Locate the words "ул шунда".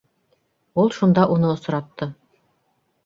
0.83-1.27